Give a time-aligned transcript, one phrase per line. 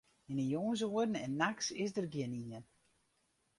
[0.29, 2.65] Yn 'e jûnsoeren en nachts is dêr gjinien.